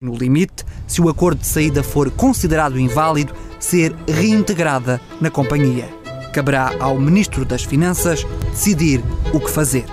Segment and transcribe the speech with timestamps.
[0.00, 5.88] No limite, se o acordo de saída for considerado inválido, ser reintegrada na companhia.
[6.32, 9.02] Caberá ao Ministro das Finanças decidir
[9.34, 9.86] o que fazer.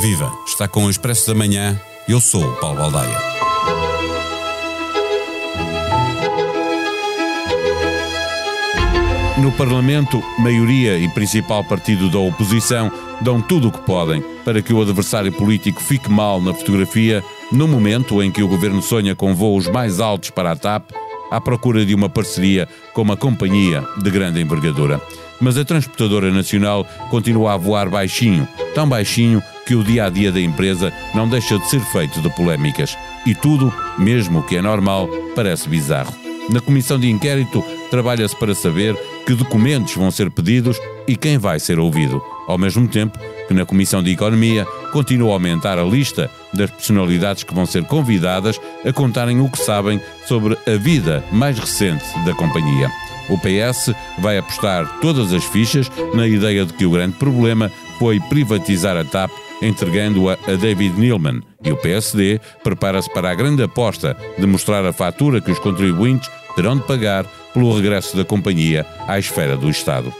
[0.00, 0.32] Viva!
[0.48, 1.80] Está com o Expresso da Manhã.
[2.08, 3.43] Eu sou o Paulo Baldaia.
[9.44, 12.90] No Parlamento, maioria e principal partido da oposição
[13.20, 17.22] dão tudo o que podem para que o adversário político fique mal na fotografia
[17.52, 20.92] no momento em que o governo sonha com voos mais altos para a TAP
[21.30, 24.98] à procura de uma parceria com uma companhia de grande envergadura.
[25.38, 30.32] Mas a transportadora nacional continua a voar baixinho, tão baixinho que o dia a dia
[30.32, 32.96] da empresa não deixa de ser feito de polémicas.
[33.26, 36.14] E tudo, mesmo que é normal, parece bizarro.
[36.48, 41.58] Na comissão de inquérito, trabalha-se para saber que documentos vão ser pedidos e quem vai
[41.58, 42.22] ser ouvido.
[42.46, 47.42] Ao mesmo tempo que na Comissão de Economia continua a aumentar a lista das personalidades
[47.42, 52.34] que vão ser convidadas a contarem o que sabem sobre a vida mais recente da
[52.34, 52.90] companhia.
[53.28, 58.20] O PS vai apostar todas as fichas na ideia de que o grande problema foi
[58.20, 59.30] privatizar a TAP
[59.62, 64.92] entregando-a a David Neilman, e o PSD prepara-se para a grande aposta de mostrar a
[64.92, 70.12] fatura que os contribuintes terão de pagar pelo regresso da companhia à esfera do Estado.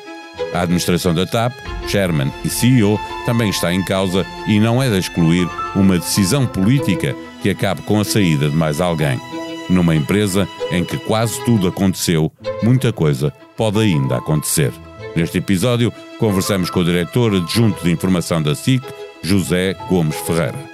[0.53, 1.53] A administração da TAP,
[1.89, 7.15] Chairman e CEO, também está em causa e não é de excluir uma decisão política
[7.43, 9.21] que acabe com a saída de mais alguém.
[9.69, 12.31] Numa empresa em que quase tudo aconteceu,
[12.63, 14.73] muita coisa pode ainda acontecer.
[15.17, 18.83] Neste episódio, conversamos com o diretor adjunto de informação da SIC,
[19.23, 20.74] José Gomes Ferreira.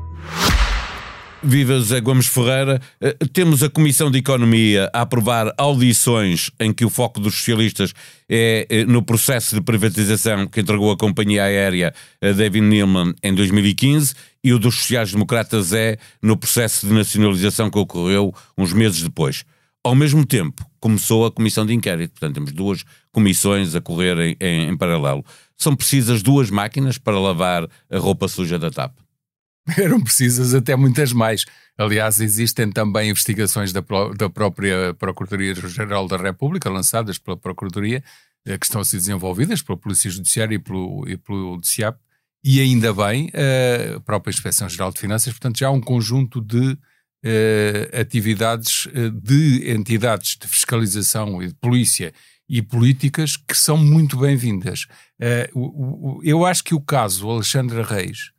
[1.43, 2.79] Viva José Gomes Ferreira.
[2.99, 7.93] Eh, temos a Comissão de Economia a aprovar audições em que o foco dos socialistas
[8.29, 13.33] é eh, no processo de privatização que entregou a companhia aérea a David Neilman em
[13.33, 14.13] 2015
[14.43, 19.43] e o dos sociais-democratas é no processo de nacionalização que ocorreu uns meses depois.
[19.83, 22.11] Ao mesmo tempo, começou a comissão de inquérito.
[22.11, 25.25] Portanto, temos duas comissões a correr em, em, em paralelo.
[25.57, 28.93] São precisas duas máquinas para lavar a roupa suja da TAP?
[29.77, 31.45] eram precisas até muitas mais.
[31.77, 33.81] Aliás, existem também investigações da,
[34.17, 38.03] da própria Procuradoria-Geral da República, lançadas pela Procuradoria,
[38.45, 41.97] eh, que estão a ser desenvolvidas pela Polícia Judiciária e pelo, e pelo DCIAP,
[42.43, 43.31] e ainda bem
[43.95, 46.71] a própria Inspeção-Geral de Finanças, portanto já há um conjunto de
[47.23, 48.87] uh, atividades
[49.21, 52.11] de entidades de fiscalização e de polícia
[52.49, 54.87] e políticas que são muito bem-vindas.
[55.53, 58.31] Uh, eu acho que o caso Alexandre Reis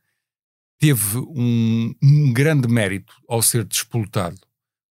[0.82, 4.36] teve um, um grande mérito ao ser despolutado,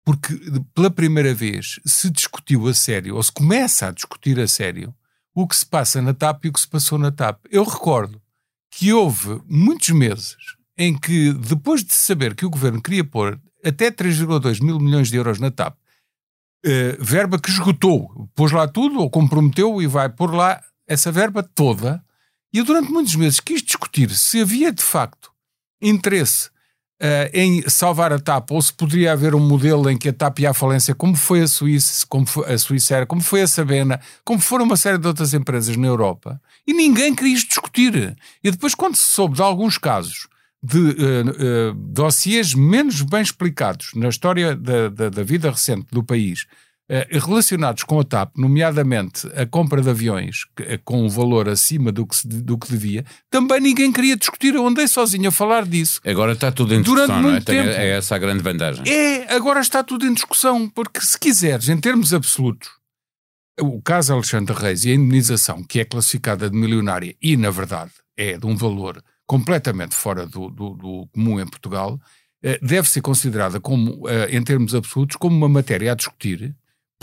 [0.03, 0.33] porque
[0.73, 4.95] pela primeira vez se discutiu a sério, ou se começa a discutir a sério,
[5.31, 7.45] o que se passa na TAP e o que se passou na TAP.
[7.51, 8.19] Eu recordo
[8.71, 10.35] que houve muitos meses
[10.75, 15.17] em que, depois de saber que o governo queria pôr até 3,2 mil milhões de
[15.17, 15.77] euros na TAP,
[16.65, 21.43] uh, verba que esgotou, pôs lá tudo, ou comprometeu e vai pôr lá essa verba
[21.43, 22.03] toda,
[22.51, 25.34] e durante muitos meses quis discutir se havia de facto
[25.87, 26.49] interesse
[27.01, 30.39] uh, em salvar a TAP, ou se poderia haver um modelo em que a TAP
[30.39, 33.99] ia à falência, como foi a Suíça, como foi a Suíça como foi a Sabena,
[34.23, 38.15] como foram uma série de outras empresas na Europa, e ninguém queria isto discutir.
[38.43, 40.27] E depois, quando se soube de alguns casos
[40.63, 46.03] de uh, uh, dossiês menos bem explicados na história da, da, da vida recente do
[46.03, 46.47] país,
[47.09, 52.05] relacionados com a TAP, nomeadamente a compra de aviões eh, com um valor acima do
[52.05, 54.53] que, se, do que devia, também ninguém queria discutir.
[54.53, 55.99] Eu andei sozinho a falar disso.
[56.05, 57.63] Agora está tudo em discussão, Durante muito não é?
[57.63, 57.69] Tempo.
[57.69, 58.83] É essa a grande vantagem.
[58.87, 62.69] É, agora está tudo em discussão, porque se quiseres, em termos absolutos,
[63.59, 67.91] o caso Alexandre Reis e a indemnização, que é classificada de milionária e, na verdade,
[68.15, 71.99] é de um valor completamente fora do, do, do comum em Portugal,
[72.43, 76.55] eh, deve ser considerada como, em termos absolutos, como uma matéria a discutir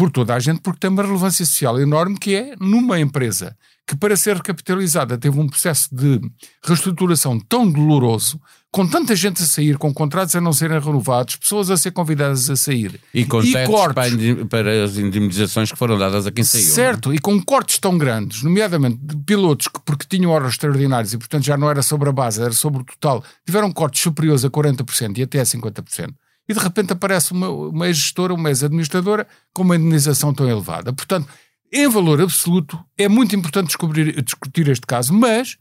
[0.02, 3.56] por toda a gente, porque tem uma relevância social enorme, que é numa empresa
[3.86, 6.20] que, para ser recapitalizada, teve um processo de
[6.64, 8.40] reestruturação tão doloroso,
[8.72, 12.50] com tanta gente a sair, com contratos a não serem renovados, pessoas a ser convidadas
[12.50, 12.98] a sair.
[13.14, 16.66] E com e cortes para, para, as indemnizações que foram dadas a quem saiu.
[16.66, 16.70] É?
[16.70, 17.14] Certo, não?
[17.14, 21.44] e com cortes tão grandes, nomeadamente de pilotos que, porque tinham horas extraordinárias e, portanto,
[21.44, 25.18] já não era sobre a base, era sobre o total, tiveram cortes superiores a 40%
[25.18, 26.12] e até a 50%
[26.48, 30.92] e de repente aparece uma, uma gestora uma ex-administradora com uma indenização tão elevada.
[30.92, 31.28] Portanto,
[31.72, 35.56] em valor absoluto, é muito importante descobrir, discutir este caso, mas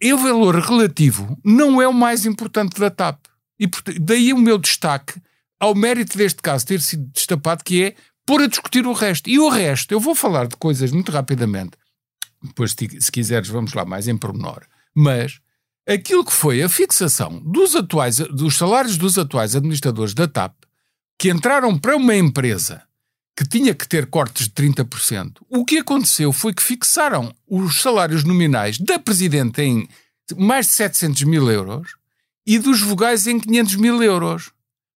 [0.00, 3.26] em valor relativo não é o mais importante da TAP.
[3.58, 3.68] E
[4.00, 5.20] daí o meu destaque
[5.60, 7.94] ao mérito deste caso ter sido destapado, que é
[8.26, 9.30] pôr a discutir o resto.
[9.30, 11.72] E o resto, eu vou falar de coisas muito rapidamente,
[12.42, 14.66] depois, se quiseres, vamos lá mais em pormenor.
[14.94, 15.40] Mas
[15.86, 20.54] aquilo que foi a fixação dos, atuais, dos salários dos atuais administradores da TAP,
[21.18, 22.82] que entraram para uma empresa
[23.36, 28.22] que tinha que ter cortes de 30%, o que aconteceu foi que fixaram os salários
[28.22, 29.88] nominais da Presidente em
[30.36, 31.96] mais de 700 mil euros
[32.46, 34.52] e dos vogais em 500 mil euros,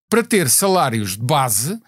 [0.09, 1.79] para ter salários de base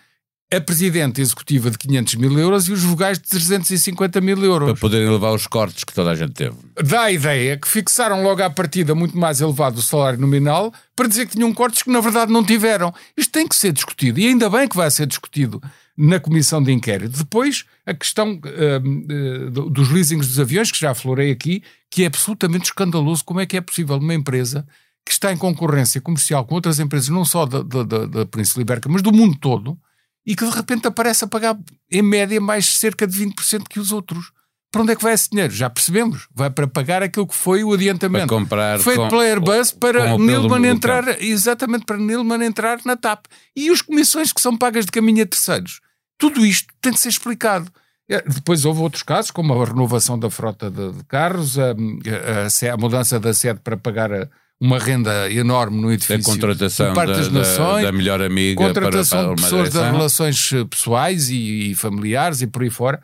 [0.53, 4.71] a presidente executiva de 500 mil euros e os vogais de 350 mil euros.
[4.71, 6.57] Para poderem levar os cortes que toda a gente teve.
[6.83, 11.07] Dá a ideia que fixaram logo à partida muito mais elevado o salário nominal para
[11.07, 12.93] dizer que tinham cortes que na verdade não tiveram.
[13.17, 15.63] Isto tem que ser discutido e ainda bem que vai ser discutido
[15.97, 17.19] na comissão de inquérito.
[17.19, 22.07] Depois, a questão uh, uh, dos leasings dos aviões, que já aflorei aqui, que é
[22.07, 24.67] absolutamente escandaloso como é que é possível uma empresa
[25.05, 28.63] que está em concorrência comercial com outras empresas, não só da, da, da, da Península
[28.63, 29.79] Ibérica, mas do mundo todo,
[30.27, 31.59] e que de repente aparece a pagar,
[31.91, 34.33] em média, mais cerca de 20% que os outros.
[34.71, 35.53] Para onde é que vai esse dinheiro?
[35.53, 36.29] Já percebemos.
[36.33, 38.29] Vai para pagar aquilo que foi o adiantamento.
[38.29, 43.27] Para comprar feito com, pela Airbus para Nilman entrar, exatamente para Nilman entrar na TAP.
[43.57, 45.81] E as comissões que são pagas de caminho a terceiros.
[46.17, 47.71] Tudo isto tem de ser explicado.
[48.09, 52.75] É, depois houve outros casos, como a renovação da frota de, de carros, a, a,
[52.75, 54.29] a, mudança da sede para pagar a,
[54.61, 56.31] uma renda enorme no edifício.
[56.31, 60.53] A contratação da, nações, da, da, melhor amiga contratação para, para de pessoas de relações
[60.53, 63.03] eh, pessoais e, e, familiares e por aí fora.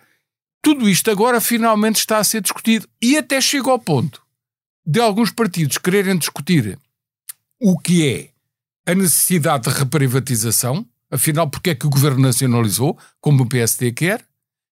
[0.63, 4.21] Tudo isto agora finalmente está a ser discutido e até chega ao ponto
[4.87, 6.79] de alguns partidos quererem discutir
[7.61, 13.43] o que é a necessidade de reprivatização, afinal, porque é que o governo nacionalizou, como
[13.43, 14.25] o PSD quer,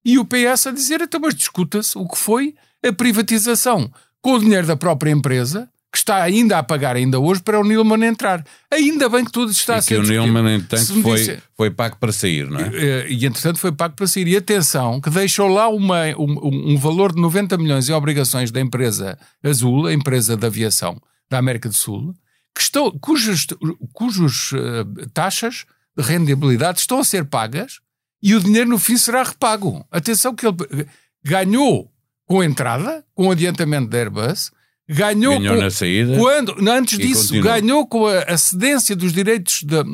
[0.04, 2.54] e o PS a dizer, então, mas discuta-se o que foi
[2.86, 3.90] a privatização
[4.20, 7.62] com o dinheiro da própria empresa que está ainda a pagar ainda hoje para o
[7.62, 8.44] Nilman entrar.
[8.68, 11.38] Ainda bem que tudo está e a ser que o Nilman, entanto, foi, disse...
[11.56, 13.08] foi pago para sair, não é?
[13.08, 14.26] E, e, entretanto, foi pago para sair.
[14.26, 18.60] E atenção, que deixou lá uma, um, um, valor de 90 milhões em obrigações da
[18.60, 21.00] empresa Azul, a empresa de aviação
[21.30, 22.12] da América do Sul,
[22.52, 23.46] que estão, cujos,
[23.92, 25.64] cujos uh, taxas
[25.96, 27.78] de rendibilidade estão a ser pagas
[28.20, 29.86] e o dinheiro no fim será repago.
[29.92, 30.88] Atenção que ele
[31.24, 31.88] ganhou
[32.26, 34.50] com a entrada, com o adiantamento da Airbus,
[34.88, 36.16] ganhou, ganhou com, na saída.
[36.16, 37.42] Quando, antes disso, continua.
[37.42, 39.84] ganhou com a, cedência dos direitos da,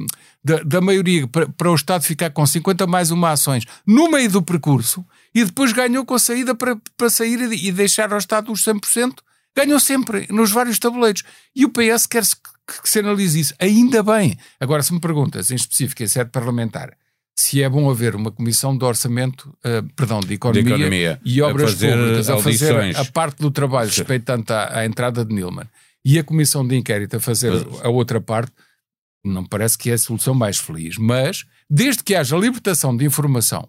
[0.42, 4.31] da, da maioria para, para, o Estado ficar com 50 mais uma ações no meio
[4.31, 5.04] do percurso
[5.34, 9.14] e depois ganhou com a saída para, para sair e deixar ao Estado os 100%.
[9.56, 11.22] Ganhou sempre nos vários tabuleiros.
[11.54, 13.54] E o PS quer -se que, que se analise isso.
[13.58, 14.38] Ainda bem.
[14.60, 16.96] Agora, se me perguntas, em específico, em sede parlamentar,
[17.40, 21.40] se é bom haver uma comissão de orçamento, uh, perdão, de economia, de economia, e
[21.40, 25.66] obras públicas a fazer a parte do trabalho respeitante à, à, entrada de Nilman
[26.04, 27.52] e a comissão de inquérito a fazer
[27.82, 28.52] a outra parte,
[29.25, 30.96] não parece que é a solução mais feliz.
[30.98, 33.69] Mas, desde que haja libertação de informação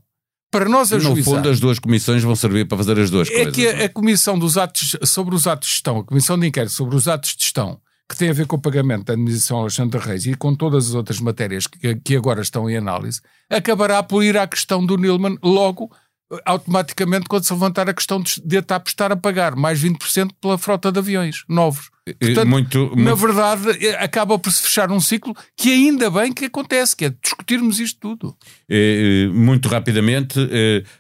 [0.52, 1.16] para nós ajuizar...
[1.16, 3.48] No fundo, as duas comissões vão servir para fazer as duas é coisas.
[3.48, 6.46] É que a, a comissão dos atos, sobre os atos de gestão, a comissão de
[6.46, 7.80] inquérito sobre os atos de gestão
[8.12, 10.94] que tem a ver com o pagamento da administração Alexandre Reis e com todas as
[10.94, 15.38] outras matérias que, que agora estão em análise, acabará por ir à questão do Nilman
[15.42, 15.90] logo
[16.46, 20.92] automaticamente quando se levantar a questão de TAP estar a pagar mais 20% pela frota
[20.92, 21.90] de aviões novos.
[22.20, 23.00] Portanto, muito, muito...
[23.00, 27.06] na verdade, é, acaba por se fechar um ciclo que ainda bem que acontece, que
[27.06, 28.36] é discutirmos isto tudo.
[29.34, 30.40] Muito rapidamente,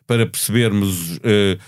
[0.05, 1.19] para percebermos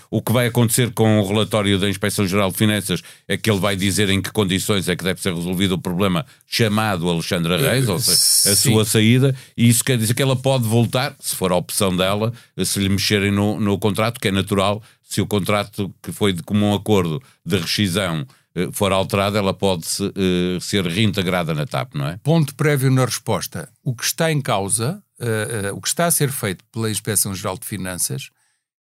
[0.08, 3.74] o que vai acontecer com o relatório da Inspeção-Geral de Finanças, é que ele vai
[3.74, 7.98] dizer em que condições é que deve ser resolvido o problema chamado Alexandra Reis, ou
[7.98, 11.56] seja, a sua saída, e isso quer dizer que ela pode voltar, se for a
[11.56, 12.32] opção dela,
[12.64, 16.42] se lhe mexerem no, no contrato, que é natural, se o contrato que foi de
[16.42, 18.26] comum acordo de rescisão eh,
[18.72, 22.18] for alterada, ela pode uh, ser reintegrada na TAP, não é?
[22.22, 23.68] Ponto prévio na resposta.
[23.82, 27.58] O que está em causa, uh, uh, o que está a ser feito pela Inspeção-Geral
[27.58, 28.30] de Finanças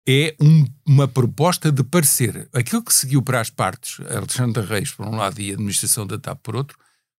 [0.08, 2.48] é um, uma proposta de parecer.
[2.54, 6.20] Aquilo que seguiu para as partes, Alexandre Reis por um lado e a administração da
[6.20, 6.78] TAP por outro,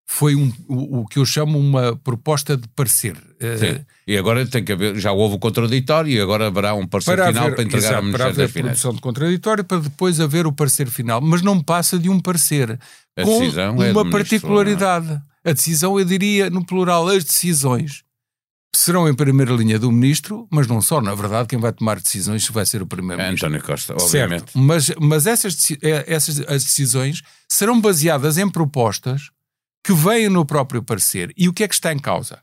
[0.08, 3.16] foi um, o, o, que eu chamo uma proposta de parecer.
[3.58, 3.84] Sim.
[4.06, 7.26] E agora tem que haver, já houve o contraditório e agora haverá um parecer para
[7.26, 10.20] final haver, para entregar exato, ao Ministério para haver das produção de contraditório para depois
[10.20, 12.78] haver o parecer final, mas não passa de um parecer
[13.16, 15.20] a com é uma particularidade.
[15.44, 18.04] A decisão, eu diria no plural, as decisões
[18.75, 22.46] serão em primeira linha do ministro, mas não só, na verdade, quem vai tomar decisões
[22.48, 23.46] vai ser o primeiro-ministro.
[23.46, 24.52] É António Costa, obviamente.
[24.52, 29.30] Certo, mas, mas essas, eh, essas as decisões serão baseadas em propostas
[29.86, 31.32] que veio no próprio parecer.
[31.36, 32.42] E o que é que está em causa?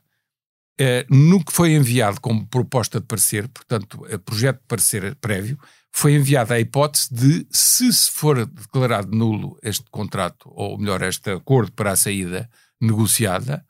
[0.78, 5.58] eh, no que foi enviado como proposta de parecer, portanto, projeto de parecer prévio,
[5.92, 11.70] foi enviada a hipótese de, se for declarado nulo este contrato, ou melhor, este acordo
[11.72, 13.64] para a saída negociada,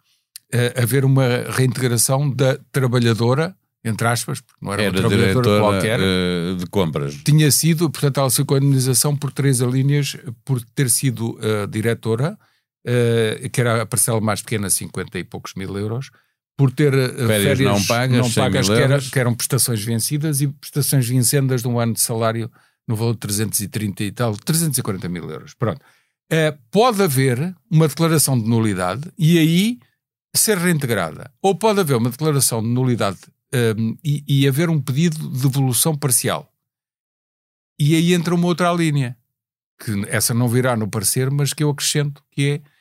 [0.54, 3.54] uh, haver uma reintegração da trabalhadora,
[3.84, 7.14] entre aspas, porque não era, era uma trabalhadora qualquer, uh, de compras.
[7.22, 10.16] Tinha sido, portanto, ela saiu com a indenização por três linhas
[10.46, 11.38] por ter sido
[12.86, 16.10] uh, que era a parcela mais pequena, 50 e poucos mil euros,
[16.56, 20.48] por ter férias, férias não pagas, não pagas que, era, que, eram prestações vencidas e
[20.48, 22.50] prestações vincendas de um ano de salário
[22.86, 25.54] no valor de 330 e tal, 340 mil euros.
[25.54, 25.80] Pronto.
[26.32, 29.78] Uh, pode haver uma declaração de nulidade e aí
[30.34, 31.30] ser reintegrada.
[31.42, 33.18] Ou pode haver uma declaração de nulidade
[33.52, 36.52] um, ehm, e, e, haver um pedido de devolução parcial.
[37.78, 39.16] E aí entra uma outra linha,
[39.78, 42.73] que essa não virá no parecer, mas que eu acrescento, que é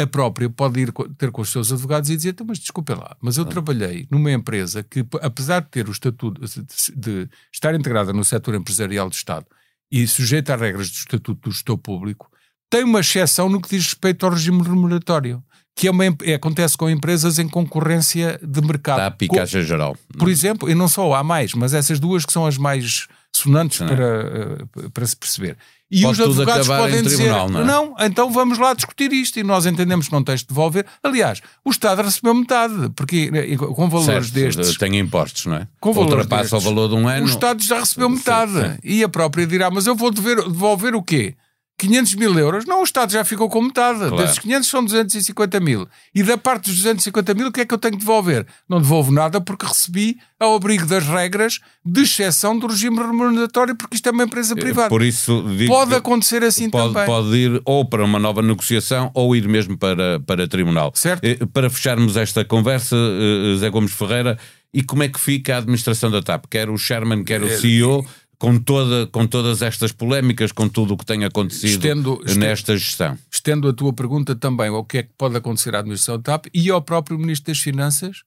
[0.00, 3.16] a própria pode ir ter com os seus advogados e dizer, então, mas desculpe lá,
[3.20, 3.46] mas eu ah.
[3.46, 8.54] trabalhei numa empresa que, apesar de ter o estatuto, de, de estar integrada no setor
[8.54, 9.46] empresarial do Estado
[9.90, 12.30] e sujeita às regras do estatuto do gestor público,
[12.70, 15.42] tem uma exceção no que diz respeito ao regime remuneratório,
[15.74, 18.98] que é uma, é, acontece com empresas em concorrência de mercado.
[18.98, 19.96] Da a Caixa Geral.
[20.18, 23.78] Por exemplo, e não só há mais, mas essas duas que são as mais sonantes
[23.78, 25.56] para, eh, para se perceber.
[25.90, 27.64] E Pode os advogados podem dizer, tribunal, não, é?
[27.64, 30.86] não, então vamos lá discutir isto e nós entendemos que não tens de devolver.
[31.02, 34.78] Aliás, o Estado recebeu metade, porque eh, com valores certo, destes...
[34.78, 35.68] Tem impostos, não é?
[35.80, 37.26] Com Ultrapassa destes, o valor de um ano...
[37.26, 38.78] O Estado já recebeu metade.
[38.84, 41.34] E a própria dirá, mas eu vou dever, devolver o quê?
[41.80, 43.98] 500 mil euros, não, o Estado já ficou com metade.
[44.00, 44.16] Claro.
[44.16, 45.88] Desses 500 são 250 mil.
[46.14, 48.46] E da parte dos 250 mil, o que é que eu tenho que devolver?
[48.68, 53.94] Não devolvo nada porque recebi ao abrigo das regras de exceção do regime remuneratório, porque
[53.96, 54.88] isto é uma empresa eh, privada.
[54.90, 57.06] Por isso pode acontecer assim pode, também.
[57.06, 60.92] Pode ir ou para uma nova negociação ou ir mesmo para, para tribunal.
[60.94, 61.24] Certo.
[61.24, 64.38] Eh, para fecharmos esta conversa, eh, Zé Gomes Ferreira,
[64.72, 66.44] e como é que fica a administração da TAP?
[66.48, 68.06] Quer o Sherman, quer o CEO,
[68.40, 73.18] com, toda, com todas estas polémicas, com tudo o que tem acontecido estendo, nesta gestão.
[73.30, 76.46] Estendo a tua pergunta também ao que é que pode acontecer à administração da TAP
[76.54, 78.22] e ao próprio Ministro das Finanças,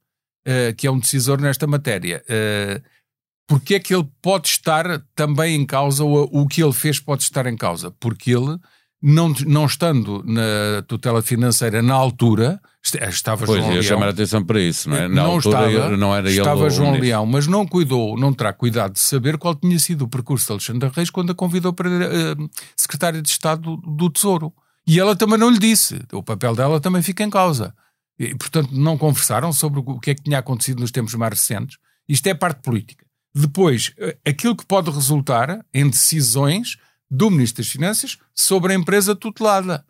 [0.47, 2.23] uh, que é um decisor nesta matéria.
[2.29, 2.79] Uh,
[3.47, 7.23] porque é que ele pode estar também em causa, ou o que ele fez pode
[7.23, 7.89] estar em causa?
[7.99, 8.59] Porque ele,
[9.05, 13.83] não, não estando na tutela financeira na altura, estava pois, João Leão.
[13.83, 15.09] chamar a atenção para isso, não é?
[15.09, 18.93] Na não altura estava, não era estava João Leão, mas não cuidou, não terá cuidado
[18.93, 22.49] de saber qual tinha sido o percurso de Alexandre Reis quando a convidou para uh,
[22.77, 24.53] secretária de Estado do, do, Tesouro.
[24.87, 25.99] E ela também não lhe disse.
[26.13, 27.75] O papel dela também fica em causa.
[28.17, 31.77] E, portanto, não conversaram sobre o que é que tinha acontecido nos tempos mais recentes.
[32.07, 33.05] Isto é parte política.
[33.35, 36.77] Depois, eh, aquilo que pode resultar em decisões
[37.09, 39.85] do Ministro das Finanças sobre a empresa tutelada.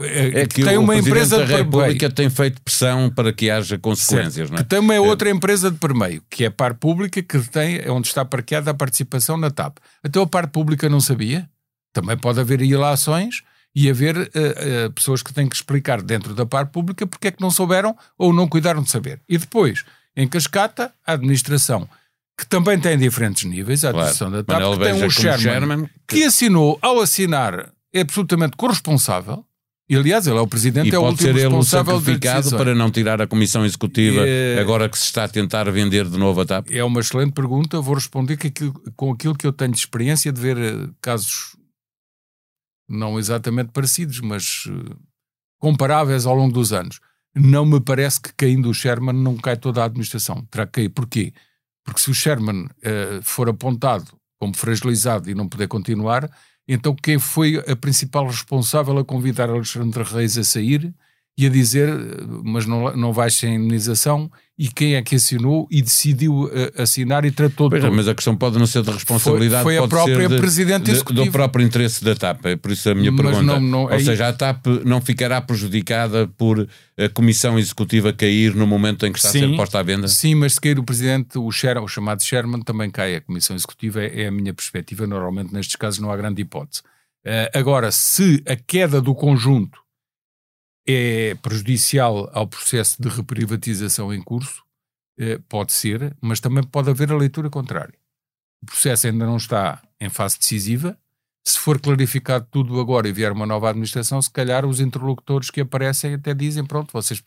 [0.00, 3.76] É, é que, tem uma empresa da de República tem feito pressão para que haja
[3.76, 4.62] consequências, não é?
[4.62, 5.00] Que tem uma é.
[5.00, 8.70] outra empresa de permeio, que é a Par Pública, que tem é onde está parqueada
[8.70, 9.78] a participação na TAP.
[10.04, 11.50] Então a Par Pública não sabia?
[11.92, 13.42] Também pode haver ilações
[13.74, 17.30] e haver uh, uh, pessoas que têm que explicar dentro da Par Pública porque é
[17.32, 19.20] que não souberam ou não cuidaram de saber.
[19.28, 19.84] E depois,
[20.16, 21.88] em cascata, a administração
[22.38, 24.30] que também tem diferentes níveis, a claro.
[24.30, 26.16] da TAP, Manuel que tem um Sherman, Sherman que...
[26.16, 29.44] que assinou, ao assinar, é absolutamente corresponsável,
[29.90, 32.74] e aliás, ele é o presidente, e é o último ser ele responsável de para
[32.74, 34.60] não tirar a comissão executiva é...
[34.60, 36.70] agora que se está a tentar vender de novo a TAP?
[36.70, 37.80] É uma excelente pergunta.
[37.80, 41.56] Vou responder que aquilo, com aquilo que eu tenho de experiência de ver eh, casos
[42.86, 44.94] não exatamente parecidos, mas eh,
[45.58, 47.00] comparáveis ao longo dos anos.
[47.34, 50.46] Não me parece que caindo o Sherman não cai toda a administração.
[50.50, 50.88] Terá que cair.
[50.90, 51.32] Porquê?
[51.88, 56.30] Porque se o Sherman uh, for apontado como fragilizado e não puder continuar,
[56.68, 60.94] então quem foi a principal responsável a convidar Alexandre Reis a sair
[61.38, 61.88] e a dizer,
[62.42, 64.28] mas não, não vais sem indenização,
[64.58, 68.14] e quem é que assinou e decidiu uh, assinar e tratou pois é, Mas a
[68.14, 71.64] questão pode não ser de responsabilidade, foi, foi a própria de, Presidente de, do próprio
[71.64, 73.52] interesse da TAP, é por isso a minha mas pergunta.
[73.52, 74.04] Não, não, Ou aí...
[74.04, 76.68] seja, a TAP não ficará prejudicada por
[76.98, 80.08] a Comissão Executiva cair no momento em que está sim, a ser posta à venda?
[80.08, 83.54] Sim, mas se cair o Presidente, o, Sher, o chamado Sherman, também cai a Comissão
[83.54, 86.82] Executiva, é, é a minha perspectiva, normalmente nestes casos não há grande hipótese.
[87.24, 89.78] Uh, agora, se a queda do conjunto
[90.88, 94.64] é prejudicial ao processo de reprivatização em curso,
[95.18, 97.94] eh, pode ser, mas também pode haver a leitura contrária.
[98.62, 100.98] O processo ainda não está em fase decisiva.
[101.44, 105.60] Se for clarificado tudo agora e vier uma nova administração, se calhar os interlocutores que
[105.60, 107.22] aparecem até dizem: pronto, vocês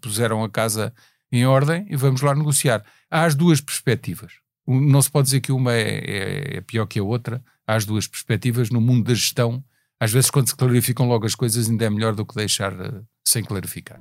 [0.00, 0.92] puseram a casa
[1.30, 2.84] em ordem e vamos lá negociar.
[3.10, 4.32] Há as duas perspectivas.
[4.66, 7.44] Não se pode dizer que uma é, é, é pior que a outra.
[7.66, 9.62] Há as duas perspectivas no mundo da gestão
[10.00, 13.04] às vezes, quando se clarificam logo as coisas, ainda é melhor do que deixar uh,
[13.26, 14.00] sem clarificar.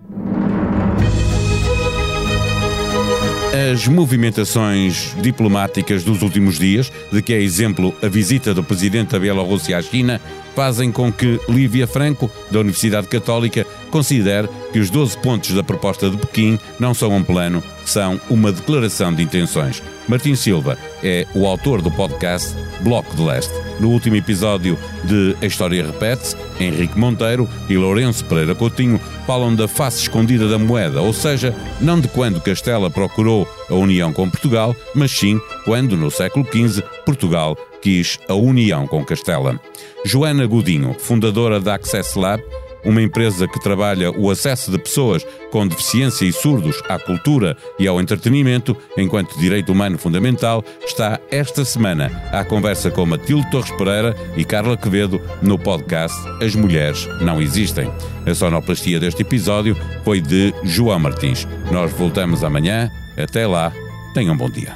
[3.71, 9.19] As movimentações diplomáticas dos últimos dias, de que é exemplo a visita do presidente da
[9.19, 10.19] Bielorrússia à China,
[10.55, 16.09] fazem com que Lívia Franco, da Universidade Católica, considere que os 12 pontos da proposta
[16.09, 19.83] de Pequim não são um plano, são uma declaração de intenções.
[20.07, 23.53] Martim Silva é o autor do podcast Bloco de Leste.
[23.79, 29.67] No último episódio de A História Repete-se, Henrique Monteiro e Lourenço Pereira Coutinho falam da
[29.67, 34.75] face escondida da moeda, ou seja, não de quando Castela procurou a união com Portugal,
[34.95, 39.59] mas sim quando, no século XV, Portugal quis a união com Castela.
[40.05, 42.41] Joana Godinho, fundadora da Access Lab,
[42.85, 47.87] uma empresa que trabalha o acesso de pessoas com deficiência e surdos à cultura e
[47.87, 54.15] ao entretenimento enquanto direito humano fundamental, está esta semana à conversa com Matilde Torres Pereira
[54.35, 57.91] e Carla Quevedo no podcast As Mulheres Não Existem.
[58.25, 61.47] A sonoplastia deste episódio foi de João Martins.
[61.71, 62.89] Nós voltamos amanhã.
[63.17, 63.71] Até lá,
[64.13, 64.75] tenham um bom dia.